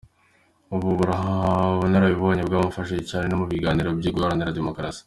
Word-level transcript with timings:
Ubu 0.75 0.87
bunararibonye 0.99 2.41
bwaramufashije 2.47 3.03
cyane 3.09 3.25
no 3.27 3.37
mu 3.41 3.45
biganiro 3.51 3.89
byo 3.99 4.11
guharanira 4.15 4.57
demokarasi. 4.59 4.99